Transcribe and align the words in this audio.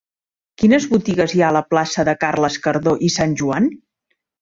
Quines 0.61 0.87
botigues 0.93 1.35
hi 1.37 1.45
ha 1.45 1.51
a 1.53 1.55
la 1.59 1.63
plaça 1.75 2.07
de 2.11 2.17
Carles 2.25 2.61
Cardó 2.67 2.99
i 3.11 3.15
Sanjoan? 3.21 3.73